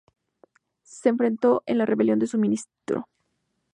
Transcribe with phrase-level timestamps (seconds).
[0.81, 3.07] Se enfrentó a la rebelión de su ministro.